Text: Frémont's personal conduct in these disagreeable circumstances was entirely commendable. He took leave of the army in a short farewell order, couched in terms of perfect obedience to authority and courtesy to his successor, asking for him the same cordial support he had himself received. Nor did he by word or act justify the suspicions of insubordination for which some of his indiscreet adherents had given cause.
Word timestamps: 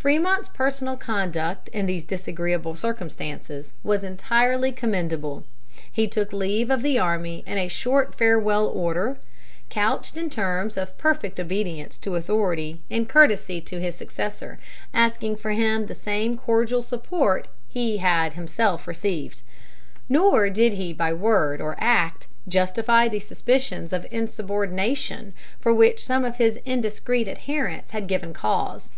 Frémont's 0.00 0.48
personal 0.48 0.96
conduct 0.96 1.66
in 1.70 1.86
these 1.86 2.04
disagreeable 2.04 2.76
circumstances 2.76 3.72
was 3.82 4.04
entirely 4.04 4.70
commendable. 4.70 5.42
He 5.90 6.06
took 6.06 6.32
leave 6.32 6.70
of 6.70 6.82
the 6.82 7.00
army 7.00 7.42
in 7.48 7.58
a 7.58 7.66
short 7.66 8.14
farewell 8.14 8.68
order, 8.68 9.18
couched 9.70 10.16
in 10.16 10.30
terms 10.30 10.76
of 10.76 10.96
perfect 10.98 11.40
obedience 11.40 11.98
to 11.98 12.14
authority 12.14 12.80
and 12.92 13.08
courtesy 13.08 13.60
to 13.62 13.80
his 13.80 13.96
successor, 13.96 14.60
asking 14.94 15.34
for 15.38 15.50
him 15.50 15.86
the 15.86 15.96
same 15.96 16.38
cordial 16.38 16.80
support 16.80 17.48
he 17.68 17.96
had 17.98 18.34
himself 18.34 18.86
received. 18.86 19.42
Nor 20.08 20.48
did 20.48 20.74
he 20.74 20.92
by 20.92 21.12
word 21.12 21.60
or 21.60 21.74
act 21.80 22.28
justify 22.46 23.08
the 23.08 23.18
suspicions 23.18 23.92
of 23.92 24.06
insubordination 24.12 25.34
for 25.58 25.74
which 25.74 26.04
some 26.06 26.24
of 26.24 26.36
his 26.36 26.60
indiscreet 26.64 27.26
adherents 27.26 27.90
had 27.90 28.06
given 28.06 28.32
cause. 28.32 28.92